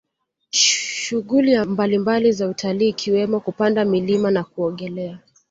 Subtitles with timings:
[0.49, 5.19] Shughuli mbalimbali za utalii ikiwemo kupanda milima na kuogelea